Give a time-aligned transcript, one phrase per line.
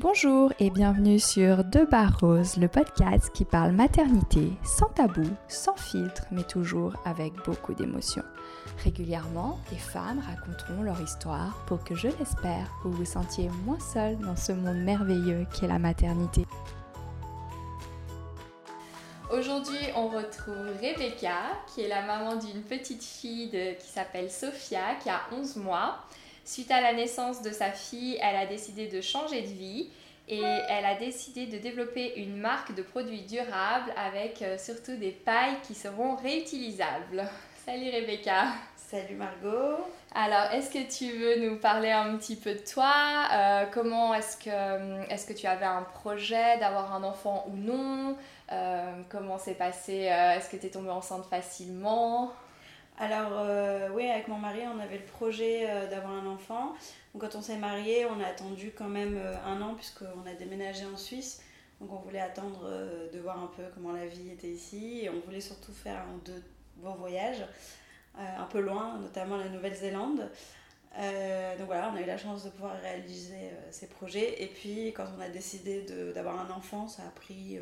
[0.00, 5.74] Bonjour et bienvenue sur De Barres Rose, le podcast qui parle maternité sans tabou, sans
[5.74, 8.22] filtre, mais toujours avec beaucoup d'émotion.
[8.84, 14.16] Régulièrement, des femmes raconteront leur histoire pour que, je l'espère, vous vous sentiez moins seul
[14.18, 16.46] dans ce monde merveilleux qu'est la maternité.
[19.32, 25.10] Aujourd'hui, on retrouve Rebecca, qui est la maman d'une petite fille qui s'appelle Sophia, qui
[25.10, 25.96] a 11 mois.
[26.48, 29.90] Suite à la naissance de sa fille, elle a décidé de changer de vie
[30.28, 35.10] et elle a décidé de développer une marque de produits durables avec euh, surtout des
[35.10, 37.28] pailles qui seront réutilisables.
[37.66, 38.46] Salut Rebecca.
[38.76, 39.76] Salut Margot.
[40.14, 42.94] Alors, est-ce que tu veux nous parler un petit peu de toi
[43.30, 47.56] euh, Comment est-ce que, euh, est que tu avais un projet d'avoir un enfant ou
[47.56, 48.16] non
[49.10, 52.32] Comment s'est passé Est-ce que tu es tombée enceinte facilement?
[52.98, 56.74] Alors euh, oui, avec mon mari, on avait le projet euh, d'avoir un enfant.
[57.16, 60.84] Quand on s'est marié, on a attendu quand même euh, un an puisqu'on a déménagé
[60.84, 61.40] en Suisse.
[61.80, 62.68] Donc on voulait attendre
[63.12, 65.08] de voir un peu comment la vie était ici.
[65.14, 66.42] On voulait surtout faire un deux
[66.78, 67.44] beaux voyages,
[68.16, 70.28] un peu loin, notamment la Nouvelle-Zélande.
[70.96, 74.42] donc voilà, on a eu la chance de pouvoir réaliser ces projets.
[74.42, 77.60] Et puis quand on a décidé d'avoir un enfant, ça a pris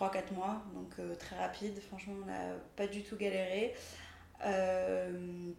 [0.00, 1.80] 3-4 mois, donc très rapide.
[1.88, 3.74] Franchement, on n'a pas du tout galéré.
[4.44, 5.52] Euh,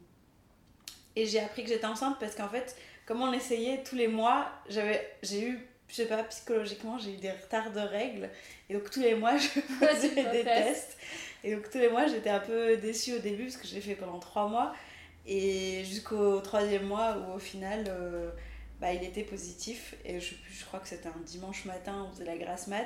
[1.16, 2.76] et j'ai appris que j'étais enceinte parce qu'en fait,
[3.06, 7.18] comme on essayait tous les mois, j'avais, j'ai eu, je sais pas, psychologiquement, j'ai eu
[7.18, 8.30] des retards de règles.
[8.70, 10.98] Et donc tous les mois, je faisais des tests.
[11.44, 13.82] Et donc tous les mois, j'étais un peu déçue au début parce que je l'ai
[13.82, 14.74] fait pendant 3 mois.
[15.26, 18.30] Et jusqu'au troisième mois où au final, euh,
[18.80, 19.96] bah, il était positif.
[20.04, 22.86] Et je, je crois que c'était un dimanche matin, on faisait la grasse mat.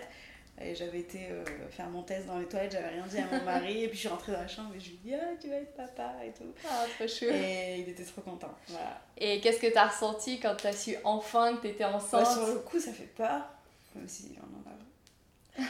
[0.61, 3.43] Et j'avais été euh, faire mon test dans les toilettes, j'avais rien dit à mon
[3.45, 3.83] mari.
[3.83, 5.49] et puis je suis rentrée dans la chambre et je lui ai dit Ah, tu
[5.49, 6.53] vas être papa et tout.
[6.67, 7.25] Ah, trop chou.
[7.25, 8.53] Et il était trop content.
[8.67, 9.01] Voilà.
[9.17, 12.25] Et qu'est-ce que tu as ressenti quand tu as su enfin que tu étais enceinte
[12.25, 13.47] bah, Sur le coup, ça fait peur.
[13.95, 15.63] Même si on en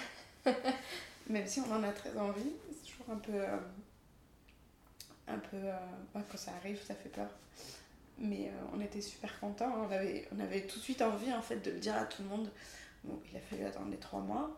[0.50, 0.52] a.
[1.30, 2.54] même si on en a très envie.
[2.72, 3.34] C'est toujours un peu.
[3.34, 3.58] Euh,
[5.28, 5.58] un peu.
[5.58, 5.78] Euh,
[6.16, 7.30] bah, quand ça arrive, ça fait peur.
[8.18, 9.72] Mais on était super contents.
[9.88, 12.24] On avait, on avait tout de suite envie en fait de le dire à tout
[12.24, 12.50] le monde.
[13.04, 14.58] Bon, il a fallu attendre les trois mois.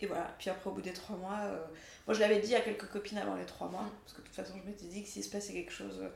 [0.00, 1.64] Et voilà, puis après, au bout des trois mois, euh,
[2.06, 3.90] moi je l'avais dit à quelques copines avant les trois mois, mm.
[4.02, 6.08] parce que de toute façon, je m'étais dit que s'il se passait quelque chose, euh,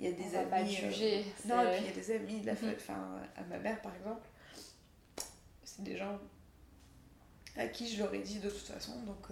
[0.00, 0.76] il y a des amis.
[0.76, 2.76] Euh, juger, non, et puis il y a des amis, de la mm-hmm.
[2.76, 4.26] enfin, à ma mère par exemple,
[5.62, 6.18] c'est des gens
[7.56, 9.28] à qui je l'aurais dit de toute façon, donc.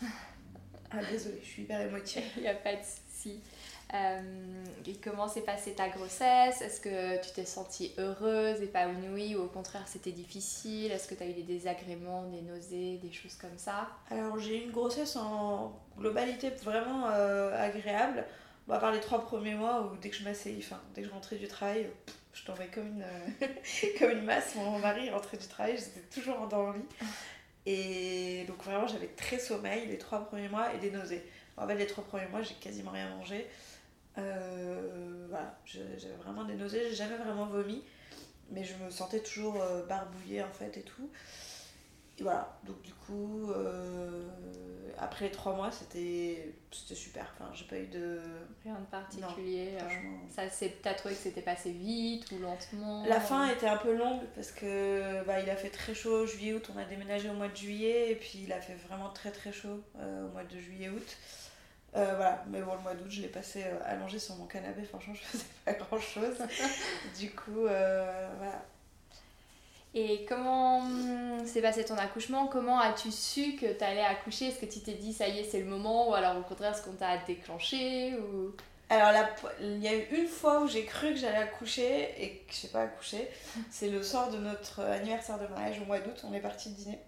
[0.90, 2.24] ah, désolée, je suis hyper émotive.
[2.36, 2.82] Il n'y a pas de
[3.94, 4.64] Euh,
[5.02, 6.62] comment s'est passée ta grossesse?
[6.62, 10.90] Est-ce que tu t'es sentie heureuse, épanouie ou au contraire c'était difficile?
[10.92, 13.88] Est-ce que tu as eu des désagréments, des nausées, des choses comme ça?
[14.10, 18.24] Alors j'ai eu une grossesse en globalité vraiment euh, agréable.
[18.66, 21.08] Bon, à part les trois premiers mois où dès que je m'asseyais, enfin dès que
[21.08, 21.90] je rentrais du travail,
[22.32, 23.04] je tombais comme une,
[23.98, 24.54] comme une masse.
[24.54, 26.80] Mon mari rentrait du travail, j'étais toujours en lit.
[27.66, 31.22] Et donc vraiment j'avais très sommeil les trois premiers mois et des nausées.
[31.56, 33.46] En fait les trois premiers mois j'ai quasiment rien mangé.
[34.18, 37.82] Euh, voilà, j'avais vraiment des nausées, j'ai jamais vraiment vomi,
[38.50, 41.08] mais je me sentais toujours euh, barbouillée en fait et tout.
[42.18, 44.28] Et voilà, donc du coup, euh,
[44.98, 47.34] après les trois mois, c'était super.
[47.34, 48.20] Enfin, j'ai pas eu de.
[48.64, 49.70] Rien de particulier.
[50.28, 50.42] ça,
[50.82, 54.52] t'as trouvé que c'était passé vite ou lentement La fin était un peu longue parce
[54.52, 56.70] que bah, il a fait très chaud juillet-août.
[56.74, 59.52] On a déménagé au mois de juillet et puis il a fait vraiment très très
[59.52, 61.16] chaud au mois de juillet-août.
[61.94, 64.82] Euh, voilà, mais bon, le mois d'août, je l'ai passé euh, allongé sur mon canapé,
[64.84, 66.36] franchement, je faisais pas grand chose.
[67.18, 68.62] du coup, euh, voilà.
[69.94, 72.46] Et comment hum, s'est passé ton accouchement?
[72.46, 74.46] Comment as-tu su que tu allais accoucher?
[74.46, 76.10] Est-ce que tu t'es dit ça y est, c'est le moment?
[76.10, 78.14] Ou alors au contraire, est-ce qu'on t'a déclenché?
[78.14, 78.52] Ou...
[78.88, 79.12] Alors,
[79.60, 82.56] il y a eu une fois où j'ai cru que j'allais accoucher et que je
[82.56, 83.28] sais pas accouché.
[83.70, 86.24] C'est le soir de notre anniversaire de mariage au mois d'août.
[86.24, 86.98] On est parti dîner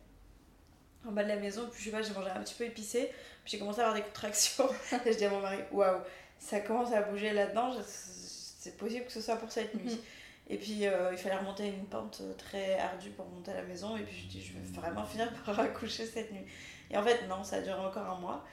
[1.06, 3.11] en bas de la maison, puis je sais pas, j'ai mangé un petit peu épicé,
[3.44, 4.69] puis j'ai commencé à avoir des contractions.
[5.05, 6.00] et je dis à mon mari, waouh,
[6.39, 10.00] ça commence à bouger là-dedans, c'est possible que ce soit pour cette nuit.
[10.49, 13.96] Et puis euh, il fallait remonter une pente très ardue pour monter à la maison,
[13.96, 16.44] et puis je dis, je vais vraiment finir par accoucher cette nuit.
[16.91, 18.44] Et en fait, non, ça a duré encore un mois.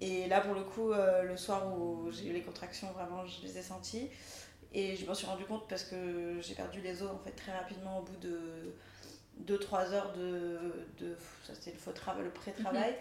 [0.00, 3.42] Et là, pour le coup, euh, le soir où j'ai eu les contractions, vraiment, je
[3.42, 4.10] les ai senties.
[4.72, 7.52] Et je m'en suis rendu compte parce que j'ai perdu les os en fait très
[7.52, 8.74] rapidement au bout de
[9.46, 11.16] 2-3 heures de, de
[11.46, 12.96] ça c'était le faux travail, le pré-travail, mhm.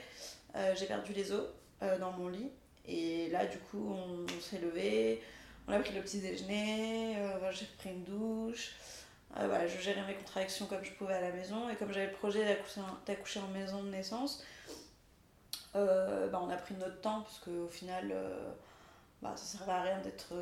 [0.55, 1.47] euh, j'ai perdu les os
[1.83, 2.49] euh, dans mon lit.
[2.87, 5.21] Et là, du coup, on, s'est levé,
[5.67, 8.73] on a pris le petit déjeuner, euh, j'ai pris une douche.
[9.35, 11.69] voilà, je gérais mes contractions comme je pouvais à la maison.
[11.69, 12.45] Et comme j'avais le projet
[13.05, 14.43] d'accoucher en, maison de naissance,
[15.73, 18.15] bah, on a pris notre temps parce qu'au final,
[19.21, 20.33] bah, ça ne servait à rien d'être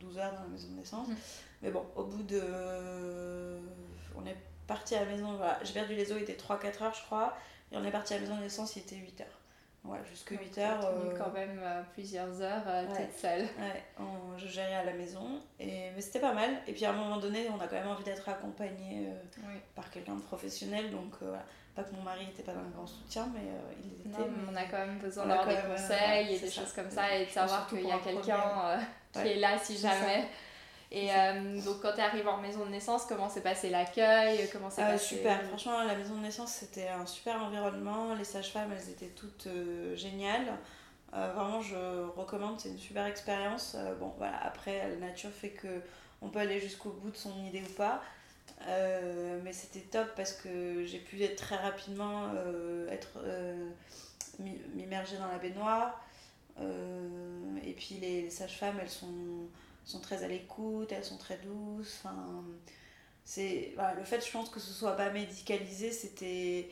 [0.00, 1.08] 12 heures dans la maison de naissance.
[1.08, 1.16] Mhm.
[1.62, 3.58] Mais bon, au bout de
[4.70, 7.36] parti à la maison, voilà, j'ai perdu les os, il était 3-4 heures, je crois.
[7.72, 9.39] Et on est parti à la maison de naissance, il était 8 heures.
[9.84, 10.84] Ouais, jusque 8 heures.
[10.84, 11.16] Euh...
[11.16, 13.42] quand même euh, plusieurs heures euh, toute seule.
[13.42, 15.40] Ouais, on, je gérais à la maison.
[15.58, 16.50] Et, mais c'était pas mal.
[16.66, 19.08] Et puis à un moment donné, on a quand même envie d'être accompagné
[19.74, 20.90] par quelqu'un de professionnel.
[20.90, 21.44] Donc voilà.
[21.74, 23.40] Pas que mon mari n'était pas d'un grand soutien, mais
[23.82, 24.18] il était.
[24.18, 27.16] Non, mais on a quand même besoin d'avoir des conseils et des choses comme ça.
[27.16, 28.80] Et de savoir qu'il y a quelqu'un
[29.12, 30.28] qui est là si jamais.
[30.92, 34.48] Et euh, donc, quand tu es arrivée en maison de naissance, comment s'est passé l'accueil
[34.52, 38.14] Comment s'est euh, Super, franchement, la maison de naissance, c'était un super environnement.
[38.14, 40.52] Les sages-femmes, elles étaient toutes euh, géniales.
[41.12, 41.76] vraiment, je
[42.16, 43.76] recommande, c'est une super expérience.
[44.00, 45.80] bon, voilà, après, la nature fait que
[46.22, 48.02] on peut aller jusqu'au bout de son idée ou pas.
[48.66, 52.30] mais c'était top parce que j'ai pu être très rapidement
[52.90, 53.20] être
[54.74, 56.02] m'immerger dans la baignoire.
[56.58, 59.46] et puis les sages-femmes, elles sont
[59.84, 62.00] sont très à l'écoute, elles sont très douces.
[62.02, 62.44] Enfin,
[63.24, 66.70] c'est voilà, le fait, je pense, que ce soit pas médicalisé, c'était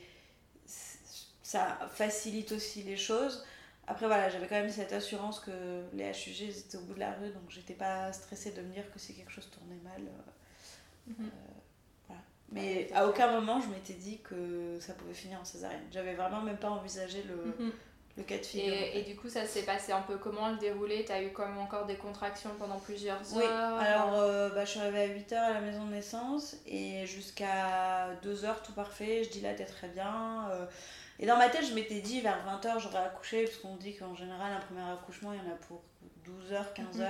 [1.43, 3.45] ça facilite aussi les choses.
[3.87, 7.13] Après, voilà, j'avais quand même cette assurance que les HUG étaient au bout de la
[7.13, 10.03] rue, donc j'étais pas stressée de me dire que si quelque chose tournait mal.
[10.03, 11.15] Euh, mhm.
[11.21, 11.31] euh,
[12.07, 12.23] voilà.
[12.53, 15.87] Mais à aucun moment je m'étais dit que ça pouvait finir en césarienne.
[15.91, 17.73] J'avais vraiment même pas envisagé le, mhm
[18.19, 18.75] le cas de figure.
[18.75, 21.05] Et, et du coup, ça s'est passé un peu comment le déroulé?
[21.05, 23.37] Tu as eu quand même encore des contractions pendant plusieurs heures?
[23.37, 27.07] Oui, alors euh, bah, je suis arrivée à 8h à la maison de naissance et
[27.07, 30.49] jusqu'à 2h tout parfait, je dilatais très bien.
[30.51, 30.67] Euh.
[31.19, 34.15] et dans ma tête, je m'étais dit vers 20h j'aurais accouché, parce qu'on dit qu'en
[34.15, 35.83] général, un premier accouchement, il y en a pour
[36.27, 36.99] 12h, 15h.
[36.99, 37.07] Mhm.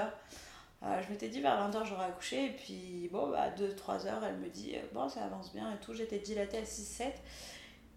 [0.85, 4.37] Euh, je m'étais dit vers 20h j'aurais accouché et puis bon bah 2-3 heures elle
[4.37, 7.07] me dit bon ça avance bien et tout j'étais dilatée à 6-7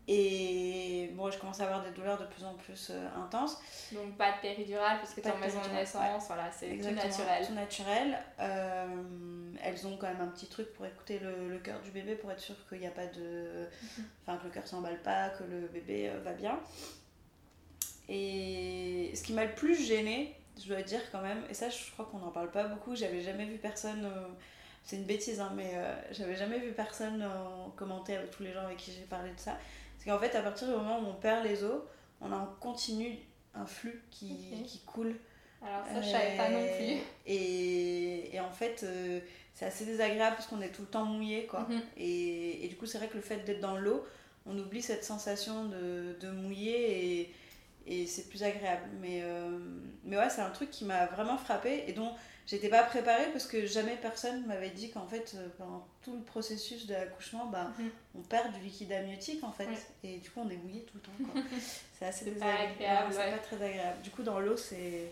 [0.08, 3.62] et bon, je commence à avoir des douleurs de plus en plus euh, intenses.
[3.92, 6.92] Donc pas de péridurale parce que tu es en maison de naissance, voilà, c'est tout
[6.92, 7.46] naturel.
[7.46, 8.20] Tout naturel.
[8.40, 12.16] Euh, elles ont quand même un petit truc pour écouter le, le cœur du bébé
[12.16, 13.68] pour être sûr qu'il n'y a pas de.
[13.98, 14.06] Mhm.
[14.26, 16.60] Enfin, que le cœur s'emballe pas, que le bébé euh, va bien.
[18.10, 21.92] Et ce qui m'a le plus gêné, je dois dire quand même, et ça je
[21.92, 24.10] crois qu'on n'en parle pas beaucoup, j'avais jamais vu personne
[24.84, 25.76] c'est une bêtise, hein, mais
[26.10, 27.24] j'avais jamais vu personne
[27.78, 29.58] commenter avec tous les gens avec qui j'ai parlé de ça.
[30.04, 31.82] Parce qu'en fait, à partir du moment où on perd les os,
[32.22, 33.20] on a en continu
[33.54, 35.16] un flux qui, qui coule.
[35.62, 36.98] Alors ça, je savais pas non plus.
[37.28, 39.20] Et, et en fait, euh,
[39.54, 41.68] c'est assez désagréable parce qu'on est tout le temps mouillé, quoi.
[41.70, 41.82] Mhm.
[41.98, 44.04] et, et, du coup, c'est vrai que le fait d'être dans l'eau,
[44.48, 47.34] on oublie cette sensation de, de mouiller et,
[47.86, 48.90] et c'est plus agréable.
[49.02, 49.60] Mais, euh,
[50.04, 52.12] mais ouais, c'est un truc qui m'a vraiment frappé et dont
[52.48, 56.24] j'étais pas préparée parce que jamais personne m'avait dit qu'en fait euh, pendant tout le
[56.24, 57.90] processus de l'accouchement bah, mhm.
[58.16, 59.68] on perd du liquide amniotique en fait.
[60.04, 61.48] Et du coup on est mouillé tout le temps
[62.00, 63.12] c'est assez désagréable.
[63.12, 64.02] c'est pas très agréable.
[64.02, 65.12] Du coup dans l'eau c'est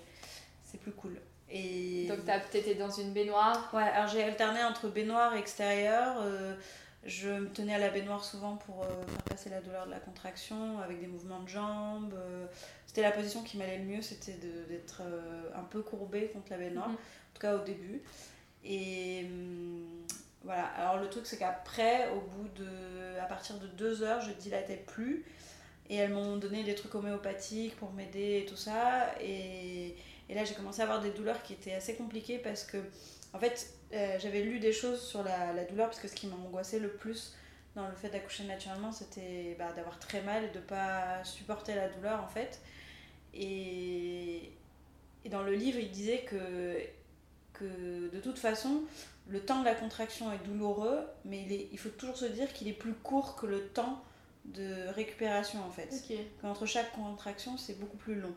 [0.81, 1.19] plus cool.
[1.51, 2.19] Et donc
[2.51, 3.69] t'étais dans une baignoire?
[3.73, 6.17] Ouais alors j'ai alterné entre baignoire et extérieur.
[6.19, 6.55] Euh,
[7.05, 9.99] je me tenais à la baignoire souvent pour euh, faire passer la douleur de la
[9.99, 12.13] contraction avec des mouvements de jambes
[12.89, 14.37] c'était la position qui m'allait le mieux c'était
[14.67, 15.03] d'être
[15.55, 16.97] un peu courbée contre la baignoire mhm
[17.39, 18.01] cas au début.
[18.63, 20.05] Et hum,
[20.43, 23.19] voilà, alors le truc c'est qu'après, au bout de.
[23.19, 25.25] à partir de deux heures, je dilatais plus.
[25.89, 29.11] Et elles m'ont donné des trucs homéopathiques pour m'aider et tout ça.
[29.19, 29.95] Et,
[30.29, 32.77] et là, j'ai commencé à avoir des douleurs qui étaient assez compliquées parce que,
[33.33, 36.27] en fait, euh, j'avais lu des choses sur la, la, douleur parce que ce qui
[36.27, 37.33] m'angoissait le plus
[37.79, 41.89] dans le fait d'accoucher naturellement, c'était bah, d'avoir très mal et de pas supporter la
[41.89, 42.61] douleur en fait.
[43.33, 44.51] Et,
[45.25, 46.83] et dans le livre, il disait que
[47.61, 48.83] de toute façon,
[49.27, 52.51] le temps de la contraction est douloureux, mais il, est, il faut toujours se dire
[52.53, 54.01] qu'il est plus court que le temps
[54.45, 55.93] de récupération en fait.
[56.43, 58.33] Entre chaque contraction, c'est beaucoup plus long.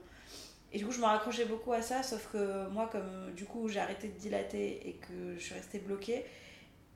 [0.73, 3.69] Et du coup, je me raccrochais beaucoup à ça, sauf que moi, comme du coup
[3.69, 6.25] j'ai arrêté de dilater et que je suis restée bloquée,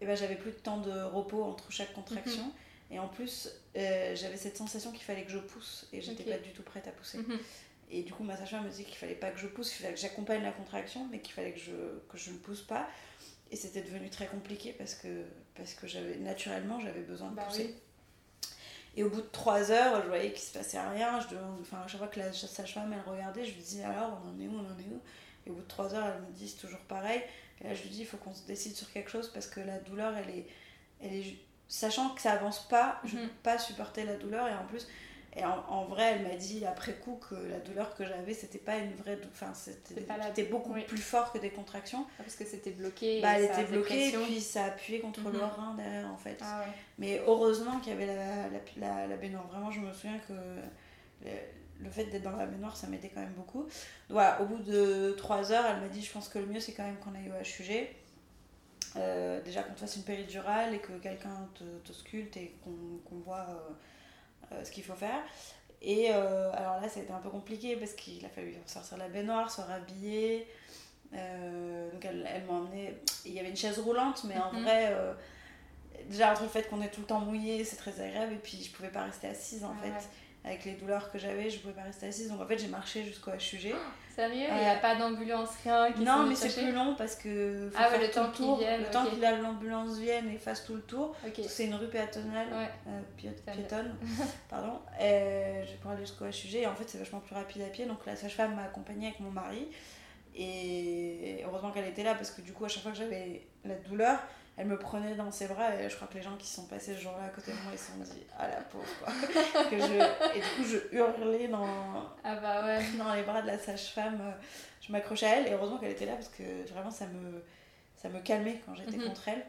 [0.00, 2.44] eh ben, j'avais plus de temps de repos entre chaque contraction.
[2.44, 2.52] Mhm.
[2.90, 6.38] Et en plus, euh, j'avais cette sensation qu'il fallait que je pousse et j'étais pas
[6.38, 7.18] du tout prête à pousser.
[7.18, 7.38] Mhm.
[7.90, 9.94] Et du coup, ma sage me dit qu'il fallait pas que je pousse, qu'il fallait
[9.94, 11.72] que j'accompagne la contraction, mais qu'il fallait que je,
[12.08, 12.88] que je ne pousse pas.
[13.50, 15.24] Et c'était devenu très compliqué parce que,
[15.54, 17.76] parce que j'avais, naturellement, j'avais besoin de bah pousser.
[18.96, 21.20] Et au bout de trois heures, je voyais qu'il se passait rien.
[21.20, 24.30] Je enfin, à chaque fois que la sage-femme, elle regardait, je lui disais alors, on
[24.30, 25.00] en est où, on en est où?
[25.46, 27.22] Et au bout de trois heures, elle me dit c'est toujours pareil.
[27.60, 29.60] Et là, je lui dis il faut qu'on se décide sur quelque chose parce que
[29.60, 30.46] la douleur, elle est.
[31.00, 31.36] Elle est
[31.68, 33.28] sachant que ça avance pas, je ne mhm.
[33.28, 34.46] peux pas supporter la douleur.
[34.48, 34.86] Et en plus,
[35.36, 38.78] et en, vrai, elle m'a dit après coup que la douleur que j'avais, c'était pas
[38.78, 39.30] une vraie douleur.
[39.34, 42.06] Enfin, c'était beaucoup plus fort que des contractions.
[42.18, 43.20] Ah, parce que c'était bloqué.
[43.20, 45.44] Bah, elle était bloquée, et puis ça appuyait contre le mhm.
[45.44, 46.38] rein derrière, en fait.
[46.40, 46.64] Ah,
[46.98, 48.48] Mais heureusement qu'il y avait la,
[48.78, 49.46] la, la, baignoire.
[49.48, 51.30] Vraiment, je me souviens que le,
[51.90, 53.66] fait d'être dans la baignoire, ça m'aidait quand même beaucoup.
[54.08, 56.72] Voilà, au bout de 3 heures, elle m'a dit Je pense que le mieux, c'est
[56.72, 57.88] quand même qu'on aille au HUG.
[58.96, 63.16] euh, déjà qu'on te fasse une péridurale et que quelqu'un te, te sculpte et qu'on
[63.24, 63.46] voit
[64.62, 65.22] ce qu'il faut faire.
[65.82, 69.08] Et alors là, ça a été un peu compliqué parce qu'il a fallu sortir la
[69.08, 70.46] baignoire, se rhabiller.
[71.12, 72.94] donc elle, elle m'a emmené.
[73.24, 74.62] Il y avait une chaise roulante, mais en mhm.
[74.62, 74.96] vrai,
[76.08, 78.34] déjà entre le fait qu'on est tout le temps mouillé, c'est très agréable.
[78.34, 80.08] Et puis je pouvais pas rester assise en fait
[80.46, 82.28] avec les douleurs que j'avais, je pouvais pas rester assise.
[82.28, 83.74] Donc en fait, j'ai marché jusqu'au HUG.
[84.14, 84.46] Sérieux?
[84.48, 87.68] Il n'y a pas d'ambulance, rien qui Non, mais c'est plus long parce que.
[87.76, 88.80] ah ouais, le temps qu'il vienne.
[88.80, 91.16] Le temps que l'ambulance vienne et fasse tout le tour.
[91.48, 92.46] C'est une rue péatonale,
[92.86, 93.96] euh, piétonne,
[94.48, 94.78] pardon.
[95.00, 96.54] Et je pour aller jusqu'au HUG.
[96.54, 97.84] Et en fait, c'est vachement plus rapide à pied.
[97.86, 99.66] Donc la sage-femme m'a accompagnée avec mon mari.
[100.36, 103.74] Et heureusement qu'elle était là parce que du coup, à chaque fois que j'avais la
[103.74, 104.20] douleur,
[104.58, 106.94] elle me prenait dans ses bras et je crois que les gens qui sont passés
[106.94, 109.12] ce jour-là à côté de moi ils se sont dit ah la pauvre quoi.
[109.70, 110.36] Que je...
[110.36, 111.66] et du coup je hurlais dans
[112.24, 112.82] ah bah ouais.
[112.98, 114.34] dans les bras de la sage-femme.
[114.80, 117.42] Je m'accrochais à elle et heureusement qu'elle était là parce que vraiment ça me
[117.96, 119.08] ça me calmait quand j'étais mhm.
[119.08, 119.44] contre elle.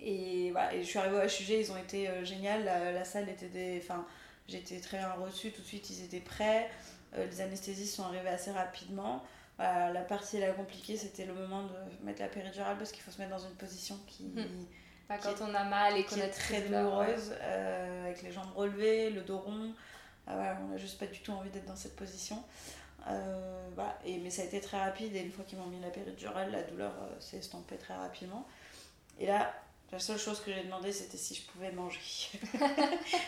[0.00, 3.28] Et voilà et je suis arrivée au HUG ils ont été euh, géniaux la, salle
[3.28, 4.06] était des enfin
[4.48, 5.50] j'étais très bien reçue.
[5.50, 6.70] Tout de suite ils étaient prêts.
[7.18, 9.22] Euh, les anesthésistes sont arrivés assez rapidement
[9.58, 13.10] bah, la partie la compliquée, c'était le moment de mettre la péridurale parce qu'il faut
[13.10, 14.24] se mettre dans une position qui.
[14.24, 14.66] Hmm.
[15.08, 19.10] Bah, quand on a mal et qu'on est très douloureuse, euh, avec les jambes relevées,
[19.10, 19.72] le dos rond.
[20.26, 22.42] Ah on n'a juste pas du tout envie d'être dans cette position.
[23.06, 23.68] Euh,
[24.06, 26.50] et, mais ça a été très rapide et une fois qu'ils m'ont mis la péridurale,
[26.50, 28.48] la douleur euh, s'est estompée très rapidement.
[29.20, 29.54] Et là,
[29.92, 32.00] la seule chose que j'ai demandé, c'était si je pouvais manger.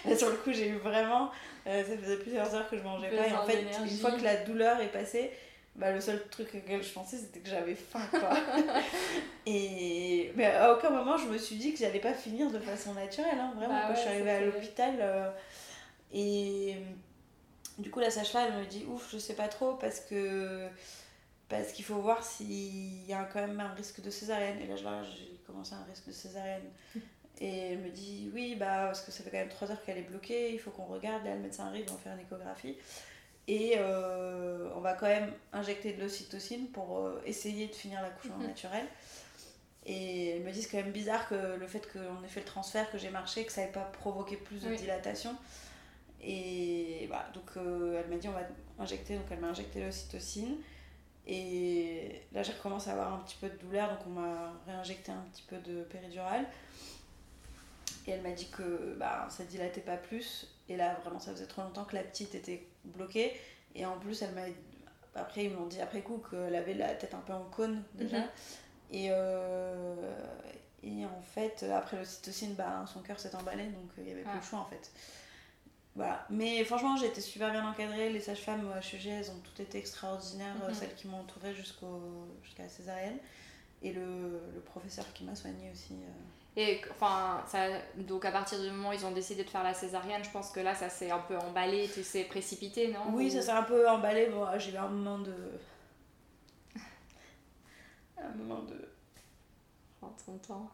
[0.06, 1.30] là, sur le coup, j'ai eu vraiment.
[1.66, 3.28] ça faisait plusieurs heures que je mangeais pas.
[3.28, 5.30] Et en fait, une fois que la douleur est passée,
[5.76, 8.30] bah, le seul truc auquel je pensais c'était que j'avais faim quoi.
[9.46, 12.94] et mais à aucun moment je me suis dit que j'allais pas finir de façon
[12.94, 13.74] naturelle hein, vraiment.
[13.74, 15.30] Bah quand je suis arrivée à l'hôpital euh,
[16.12, 16.76] et
[17.78, 20.66] du coup la sage-femme me dit ouf je sais pas trop parce que
[21.48, 24.58] parce qu'il faut voir s'il y a quand même un risque de césarienne.
[24.60, 26.70] Et là j'ai commencé un risque de césarienne.
[27.38, 29.98] Et elle me dit oui bah parce que ça fait quand même 3 heures qu'elle
[29.98, 31.22] est bloquée il faut qu'on regarde.
[31.24, 32.76] Là le médecin arrive on faire une échographie
[33.48, 38.38] et euh, on va quand même injecter de l'ocytocine pour euh, essayer de finir l'accouchement
[38.38, 38.48] mhm.
[38.48, 38.86] naturel.
[39.88, 42.90] Et elles me disent quand même bizarre que le fait qu'on ait fait le transfert,
[42.90, 45.36] que j'ai marché, que ça n'ait pas provoqué plus de dilatation.
[46.20, 48.42] Et voilà, donc euh, elle m'a dit on va
[48.80, 50.56] injecter, donc elle m'a injecté l'ocytocine.
[51.28, 55.12] Et là j'ai recommencé à avoir un petit peu de douleur, donc on m'a réinjecté
[55.12, 56.46] un petit peu de péridurale.
[58.06, 60.48] Et elle m'a dit que bah, ça dilatait pas plus.
[60.68, 63.32] Et là, vraiment, ça faisait trop longtemps que la petite était bloquée.
[63.74, 64.42] Et en plus, elle m'a.
[65.14, 68.18] Après, ils m'ont dit après coup qu'elle avait la tête un peu en cône déjà.
[68.18, 68.26] Mhm.
[68.92, 70.14] Et, euh,
[70.82, 74.22] et en fait, après l'ocytocine, bah, son cœur s'est emballé, donc euh, il n'y avait
[74.22, 74.46] plus le ah.
[74.46, 74.92] choix en fait.
[75.94, 76.26] Voilà.
[76.28, 78.10] Mais franchement, j'ai été super bien encadrée.
[78.10, 80.74] Les sages-femmes au HUG, elles ont toutes été extraordinaires, mhm.
[80.74, 81.86] celles qui m'ont entourée jusqu'à
[82.58, 83.16] la césarienne.
[83.82, 85.94] Et le, le professeur qui m'a soignée aussi.
[85.94, 89.62] Euh, et enfin, ça, donc à partir du moment où ils ont décidé de faire
[89.62, 93.12] la césarienne, je pense que là, ça s'est un peu emballé, tout s'est précipité, non?
[93.12, 94.28] Oui, ça s'est un peu emballé.
[94.28, 95.34] Bon, j'ai eu un moment de.
[98.18, 98.88] un moment de.
[100.00, 100.70] Prends ton temps.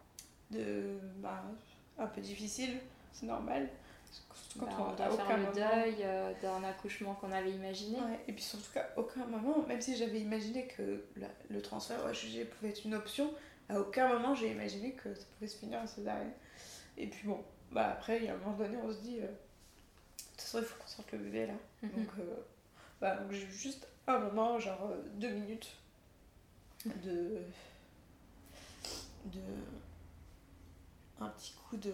[0.53, 0.99] De.
[1.17, 1.43] Bah,
[1.99, 2.79] un peu difficile,
[3.13, 3.69] c'est normal.
[4.61, 7.97] Quand bah, on, doit faire le deuil euh, d'un accouchement qu'on avait imaginé.
[8.29, 11.03] et puis surtout qu'à aucun moment, même si j'avais imaginé que
[11.49, 13.33] le transfert au HUG pouvait être une option,
[13.69, 16.33] à aucun moment j'ai imaginé que ça pouvait se finir en césarienne.
[16.97, 19.23] Et puis bon, bah après, il y a un moment donné, on se dit, euh,
[19.23, 21.55] de toute façon, il faut qu'on sorte le bébé là.
[21.83, 21.91] Mhm.
[21.91, 22.35] Donc, euh,
[23.01, 25.77] bah, donc j'ai eu juste un moment, genre euh, deux minutes
[26.85, 27.39] de.
[29.27, 29.41] de.
[31.21, 31.93] un petit coup de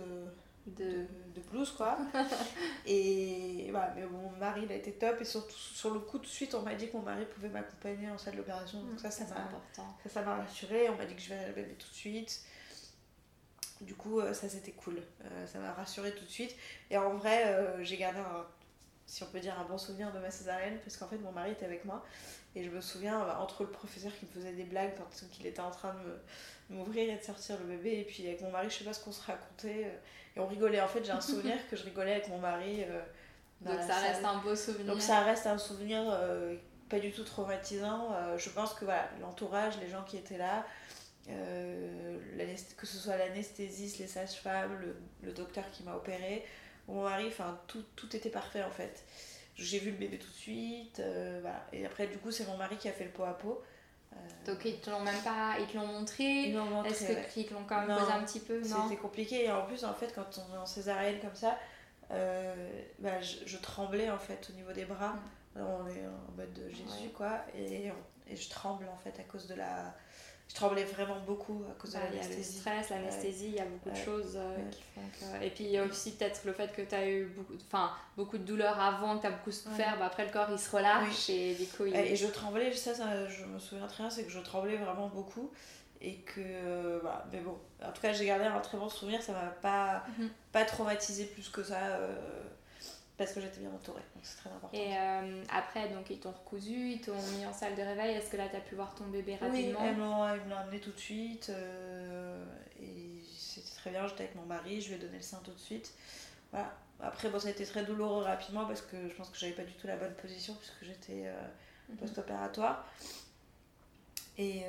[0.77, 1.99] de, de blues quoi.
[2.87, 5.21] et voilà, mais mon mari il a été top.
[5.21, 7.49] Et surtout sur le coup tout de suite on m'a dit que mon mari pouvait
[7.49, 8.83] m'accompagner en salle d'opération.
[8.83, 11.55] Donc ça ça m'a ça ça m'a rassuré on m'a dit que je verrais le
[11.55, 12.45] bébé tout de suite.
[13.81, 16.55] Du coup euh, ça c'était cool, euh, ça m'a rassuré tout de suite.
[16.91, 18.47] Et en vrai euh, j'ai gardé un
[19.09, 21.51] si on peut dire un bon souvenir de ma césarienne parce qu'en fait mon mari
[21.51, 22.05] était avec moi
[22.55, 25.47] et je me souviens bah, entre le professeur qui me faisait des blagues parce qu'il
[25.47, 28.69] était en train de m'ouvrir et de sortir le bébé et puis avec mon mari
[28.71, 29.91] je sais pas ce qu'on se racontait
[30.37, 30.81] et on rigolait.
[30.81, 32.85] En fait, j'ai un souvenir que je rigolais avec mon mari.
[32.85, 33.01] Euh,
[33.61, 34.93] Donc ça reste un beau souvenir.
[34.93, 36.57] Donc ça reste un souvenir euh,
[36.89, 38.13] pas du tout traumatisant.
[38.13, 40.65] Euh, je pense que voilà, l'entourage, les gens qui étaient là,
[41.27, 44.79] que ce soit l'anesthésiste, les sages-femmes,
[45.23, 46.45] le, docteur qui m'a opéré,
[46.89, 49.05] mon mari, enfin tout, tout était parfait en fait.
[49.55, 51.03] J'ai vu le bébé tout de suite,
[51.41, 51.67] voilà.
[51.73, 53.63] Et après, du coup, c'est mon mari qui a fait le pot à pot.
[54.13, 54.17] Euh,
[54.47, 56.51] Donc ils te l'ont même pas, ils te l'ont montré.
[56.87, 59.85] Est-ce qu'ils te l'ont quand même posé un petit peu C'était compliqué et en plus
[59.85, 61.59] en fait quand on est en césarienne comme ça,
[62.11, 62.55] euh,
[62.99, 65.15] bah, je, tremblais en fait au niveau des bras.
[65.55, 65.61] Mm.
[65.61, 67.91] on est en mode de Jésus quoi et,
[68.29, 69.95] et, je tremble en fait à cause de la
[70.49, 72.59] je tremblais vraiment beaucoup à cause de Bah, a le l'anesthésie.
[72.59, 74.71] stress, l'anesthésie, il y a beaucoup de choses euh, Ouais.
[74.71, 75.45] qui font que.
[75.45, 77.91] Et puis il y a aussi peut-être le fait que tu as eu beaucoup, enfin,
[78.17, 80.71] beaucoup de douleurs avant, que tu as beaucoup souffert, bah, après le corps il se
[80.75, 81.95] relâche et du coup il.
[81.95, 85.09] Et je tremblais, ça, ça, je me souviens très bien, c'est que je tremblais vraiment
[85.09, 85.51] beaucoup.
[86.01, 89.21] Et que, euh, voilà, mais bon, en tout cas, j'ai gardé un très bon souvenir,
[89.21, 90.31] ça m'a pas, Mhm.
[90.53, 92.15] pas traumatisé plus que ça, euh,
[93.19, 94.77] parce que j'étais bien entourée, donc c'est très important.
[94.79, 98.15] Et euh, après, donc ils t'ont recousu, ils t'ont mis en salle de réveil.
[98.17, 100.57] Est-ce que là tu as pu voir ton bébé Oui, rapidement m'ont ils me l'ont
[100.57, 102.45] amené tout de suite, euh,
[102.81, 105.51] et c'était très bien, j'étais avec mon mari, je lui ai donné le sein tout
[105.53, 105.93] de suite.
[106.53, 106.73] Voilà.
[107.01, 109.65] Après, bon, ça a été très douloureux rapidement, parce que je pense que j'avais pas
[109.65, 111.33] du tout la bonne position, puisque j'étais euh,
[111.91, 111.97] Mhm.
[111.97, 112.87] post-opératoire.
[114.37, 114.63] Et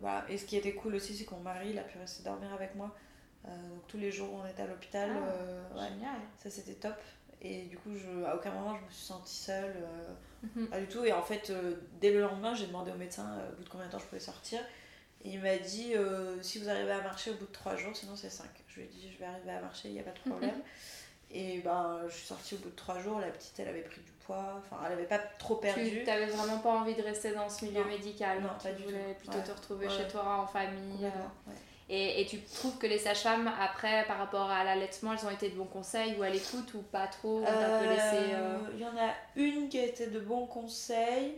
[0.00, 0.24] voilà.
[0.28, 2.52] Et ce qui était cool aussi, c'est que mon mari, il a pu rester dormir
[2.52, 2.92] avec moi.
[3.44, 5.88] Donc tous les jours où on était à l'hôpital, Ah, ouais,
[6.38, 6.96] ça c'était top.
[7.44, 10.12] Et du coup, je, à aucun moment je me suis sentie seule, euh,
[10.56, 10.66] Mhm.
[10.68, 11.04] pas du tout.
[11.04, 13.68] Et en fait, euh, dès le lendemain, j'ai demandé au médecin euh, au bout de
[13.68, 14.60] combien de temps je pouvais sortir.
[15.24, 15.92] Et il m'a dit
[16.40, 18.46] si vous arrivez à marcher au bout de 3 jours, sinon c'est 5.
[18.68, 20.60] Je lui ai dit je vais arriver à marcher, il n'y a pas de problème.
[21.30, 23.20] Et ben, je suis sortie au bout de 3 jours.
[23.20, 26.00] La petite, elle avait pris du poids, enfin, elle avait pas trop perdu.
[26.00, 27.88] Tu n'avais vraiment pas envie de rester dans ce milieu Non.
[27.88, 29.18] médical, Non, pas tu du voulais tout.
[29.20, 29.44] plutôt Ouais.
[29.44, 29.92] te retrouver Ouais.
[29.96, 31.04] chez toi en famille.
[31.04, 31.54] Ouais.
[31.94, 35.50] Et, et tu trouves que les sages-femmes, après, par rapport à l'allaitement, elles ont été
[35.50, 37.42] de bons conseils ou à l'écoute ou pas trop
[37.86, 38.16] laissé.
[38.32, 41.34] euh, Il y en a une qui a été de bons conseils,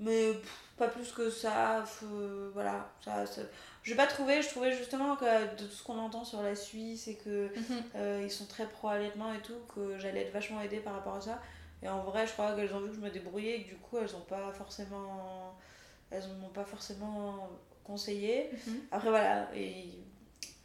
[0.00, 1.84] mais pff, pas plus que ça.
[2.04, 3.42] euh, voilà, ça, ça-
[3.82, 5.24] je n'ai pas trouvé, je trouvais justement que
[5.56, 7.82] de tout ce qu'on entend sur la Suisse et que mhm.
[7.96, 11.20] euh, ils sont très pro-allaitement et tout, que j'allais être vachement aidée par rapport à
[11.20, 11.38] ça.
[11.82, 13.76] Et en vrai, je crois qu'elles ont vu que je me débrouillais et que du
[13.76, 15.54] coup, elles ont pas forcément.
[16.10, 17.48] Elles m'ont pas forcément
[17.88, 18.50] conseillé.
[18.66, 18.80] Mhm.
[18.92, 19.86] Après, voilà, et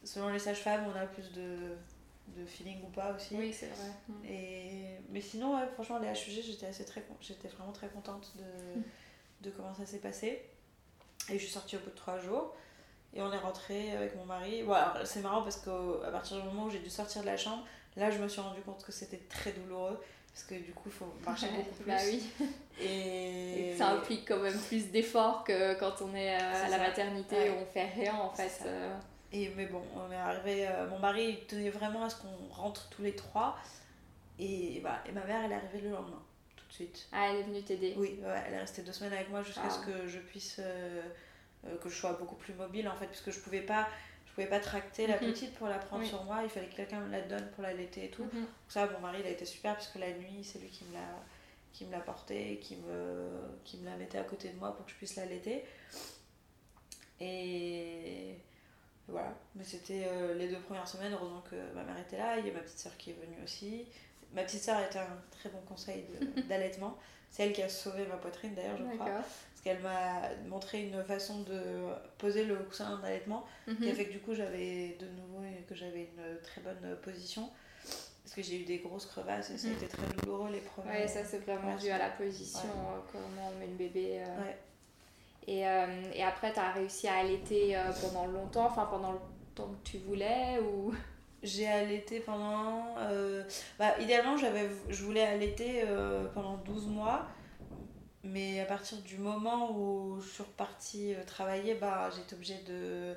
[0.04, 1.76] selon les sages-femmes, on a plus de,
[2.38, 3.36] de feeling ou pas aussi.
[3.36, 3.90] Oui, c'est vrai.
[4.10, 4.26] Mhm.
[4.26, 5.00] Et...
[5.10, 8.84] Mais sinon, ouais, franchement, les HUG, j'étais assez très j'étais vraiment très contente de, Mm.
[9.42, 10.42] de comment ça s'est passé.
[11.30, 12.54] Et je suis sortie au bout de trois jours.
[13.16, 14.64] Et on est rentré avec mon mari.
[14.64, 14.76] Bon,
[15.06, 17.64] c'est marrant parce qu'à partir du moment où j'ai dû sortir de la chambre,
[17.96, 20.00] là, je me suis rendu compte que c'était très douloureux.
[20.34, 21.86] Parce que du coup, il faut marcher beaucoup plus.
[21.86, 22.24] Bah oui.
[22.82, 26.78] Et, Et ça implique quand même plus d'efforts que quand on est euh, à la
[26.78, 26.78] ça.
[26.80, 27.50] maternité Ouais.
[27.52, 28.64] où on fait rien en fait.
[28.66, 28.98] euh.
[29.32, 30.68] Et, mais bon, on est arrivé.
[30.68, 33.56] euh, mon mari, il tenait vraiment à ce qu'on rentre tous les trois.
[34.40, 36.22] Et, voilà, et ma mère, elle est arrivée le lendemain,
[36.56, 37.08] tout de suite.
[37.12, 37.94] Ah, elle est venue t'aider.
[37.96, 39.70] Oui, ouais, elle est restée deux semaines avec moi jusqu'à Ah.
[39.70, 40.58] ce que je puisse.
[40.60, 41.02] euh,
[41.82, 43.88] que je sois beaucoup plus mobile en fait, puisque je pouvais pas.
[44.36, 45.32] Je pouvais pas tracter la Mhm.
[45.32, 46.10] petite pour la prendre Oui.
[46.10, 48.24] sur moi, il fallait que quelqu'un me la donne pour l'allaiter et tout.
[48.24, 48.42] Mhm.
[48.42, 50.94] Donc ça, mon mari, il a été super, puisque la nuit, c'est lui qui me
[50.94, 51.00] l'a
[51.72, 53.30] qui me l'a portée, qui me,
[53.64, 55.64] qui me la mettait à côté de moi pour que je puisse l'allaiter.
[57.20, 58.36] Et
[59.08, 62.46] voilà, mais c'était euh, les deux premières semaines, heureusement que ma mère était là, il
[62.48, 63.86] y a ma petite soeur qui est venue aussi.
[64.34, 66.06] Ma petite soeur a été un très bon conseil
[66.48, 66.98] d'allaitement.
[67.30, 69.24] C'est elle qui a sauvé ma poitrine d'ailleurs, je crois.
[69.64, 71.62] Qu'elle m'a montré une façon de
[72.18, 73.46] poser le coussin d'allaitement
[73.82, 77.50] qui a fait que du coup j'avais de nouveau que j'avais une très bonne position.
[78.24, 79.78] Parce que j'ai eu des grosses crevasses et ça a Mhm.
[79.78, 80.90] été très douloureux les premiers.
[80.92, 82.96] Ouais, ça c'est vraiment dû à la position, Ouais.
[82.98, 84.22] euh, comment on met le bébé.
[84.22, 84.42] euh.
[84.42, 84.58] Ouais.
[85.48, 89.20] Et, euh, et après, tu as réussi à allaiter pendant longtemps, enfin pendant le
[89.56, 90.94] temps que tu voulais ou...
[91.44, 92.96] J'ai allaité pendant.
[93.78, 95.84] bah, idéalement, j'avais, je voulais allaiter
[96.34, 97.28] pendant 12 mois.
[98.24, 103.16] Mais à partir du moment où je suis repartie euh, travailler, bah, j'étais obligée de,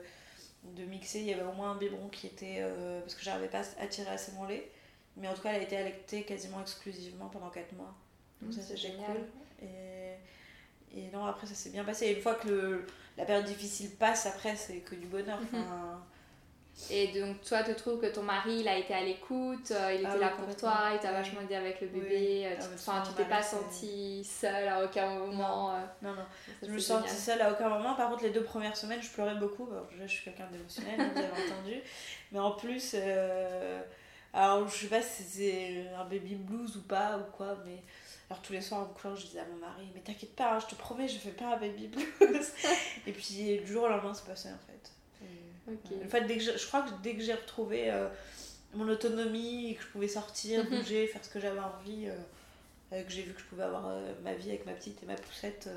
[0.64, 1.20] de mixer.
[1.20, 2.58] Il y avait au moins un biberon qui était.
[2.60, 4.70] euh, parce que j'arrivais pas à tirer assez mon lait.
[5.16, 7.94] Mais en tout cas, elle a été allaitée quasiment exclusivement pendant 4 mois.
[8.42, 9.16] Donc ça, Mmh, c'est génial.
[9.16, 9.30] cool.
[9.62, 10.14] Et,
[10.94, 12.06] et non, après, ça s'est bien passé.
[12.06, 15.40] Et une fois que le, la période difficile passe, après, c'est que du bonheur.
[15.42, 16.04] Enfin,
[16.90, 20.00] Et donc, toi, tu trouves que ton mari, il a été à l'écoute, euh, il
[20.00, 21.14] était Ah oui, là pour toi, il t'a Oui.
[21.14, 22.00] vachement aidé avec le Oui.
[22.00, 22.42] bébé.
[22.46, 25.74] euh, Ah, Enfin, tu t'es pas sentie seule à aucun moment.
[25.74, 26.22] euh, non, non.
[26.46, 27.94] ça, Je me suis sentie seule à aucun moment.
[27.94, 29.64] Par contre, les deux premières semaines, je pleurais beaucoup.
[29.64, 31.74] Bon, déjà, je suis quelqu'un d'émotionnel, vous avez entendu.
[32.30, 33.82] Mais en plus, euh,
[34.34, 37.82] alors je sais pas si c'est un baby blues ou pas ou quoi, mais
[38.28, 40.58] alors tous les soirs en couchant, je disais à mon mari, mais t'inquiète pas, hein,
[40.60, 42.52] je te promets, je fais pas un baby blues.
[43.06, 44.90] Et puis du jour au lendemain, c'est passé en fait.
[45.68, 48.08] En fait, dès que je, je crois que dès que j'ai retrouvé euh,
[48.74, 50.78] mon autonomie et que je pouvais sortir, Mhm.
[50.78, 52.12] bouger, faire ce que j'avais envie, euh,
[52.92, 55.06] euh, que j'ai vu que je pouvais avoir euh, ma vie avec ma petite et
[55.06, 55.68] ma poussette,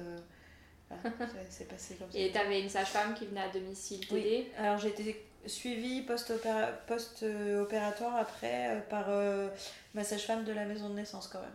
[0.89, 2.17] voilà, ça- c'est passé comme ça.
[2.19, 4.21] Et t'avais une sage-femme qui venait à domicile Oui.
[4.23, 4.51] t'aider?
[4.57, 9.07] Alors j'ai été suivie post-opéra- post-opératoire après euh, par
[9.93, 11.49] ma sage-femme de la maison de naissance quand même.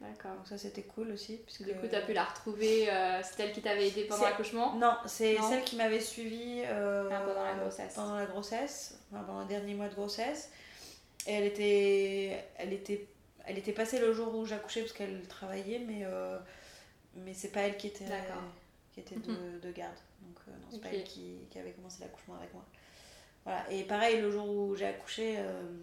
[0.00, 0.32] D'accord.
[0.36, 1.36] Donc ça c'était cool aussi.
[1.44, 1.64] Puisque...
[1.64, 4.74] Du coup, t'as pu la retrouver, euh, c'est elle qui t'avait aidé pendant l'accouchement?
[4.76, 7.22] Non, c'est celle qui m'avait suivie euh, Ah,
[7.70, 7.94] grossesse.
[7.94, 10.50] Pendant la grossesse, enfin, pendant le dernier mois de grossesse.
[11.26, 13.06] Et elle était, elle était,
[13.44, 16.38] elle était passée le jour où j'accouchais parce qu'elle travaillait, mais, euh,
[17.14, 18.06] mais c'est pas elle qui était
[18.92, 19.96] qui était de, de garde.
[20.22, 22.64] Donc, non, c'est pas elle qui, qui avait commencé l'accouchement avec moi.
[23.44, 23.70] Voilà.
[23.70, 25.38] Et pareil, le jour où j'ai accouché,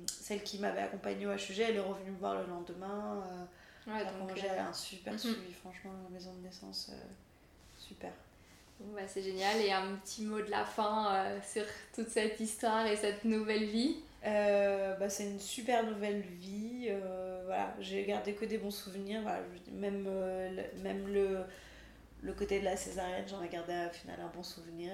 [0.06, 3.24] celle qui m'avait accompagnée au HUG, elle est revenue me voir le lendemain.
[3.88, 5.20] Ouais, donc j'ai un super mhm.
[5.20, 6.92] suivi, franchement, la maison de naissance,
[7.78, 8.12] super.
[8.80, 9.60] Bah, c'est génial.
[9.62, 11.64] Et un petit mot de la fin sur
[11.94, 16.88] toute cette histoire et cette nouvelle vie euh, bah, c'est une super nouvelle vie.
[16.90, 19.22] Euh, voilà, j'ai gardé que des bons souvenirs.
[19.22, 21.44] Voilà, même euh, même le,
[22.22, 24.92] le côté de la césarienne, j'en ai gardé au final un bon souvenir.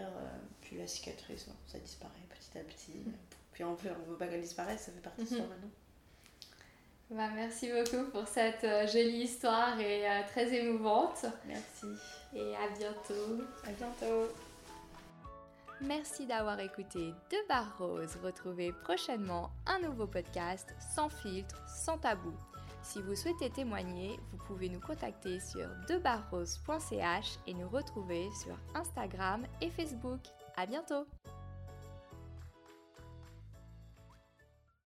[0.61, 2.97] puis la cicatrice, ça disparaît petit à petit.
[2.97, 3.13] Mm.
[3.53, 5.49] Puis en fait, on veut pas qu'elle disparaisse, ça fait partie de soi mm-hmm.
[5.49, 5.69] maintenant.
[7.15, 11.25] Bah, merci beaucoup pour cette jolie histoire et très émouvante.
[11.45, 11.85] Merci.
[12.35, 13.43] Et à bientôt.
[13.67, 14.33] À bientôt.
[15.81, 18.17] Merci d'avoir écouté De Barres Rose.
[18.23, 22.33] Retrouvez prochainement un nouveau podcast sans filtre, sans tabou.
[22.81, 29.45] Si vous souhaitez témoigner, vous pouvez nous contacter sur debarrose.ch et nous retrouver sur Instagram
[29.61, 30.21] et Facebook.
[30.57, 31.05] À bientôt!